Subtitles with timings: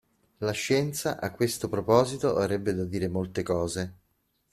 [0.39, 3.97] La scienza, a questo proposito avrebbe da dire molte cose.